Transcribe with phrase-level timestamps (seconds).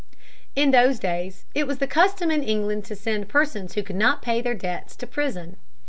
[0.55, 4.23] In those days it was the custom in England to send persons who could not
[4.23, 5.57] pay their debts to prison.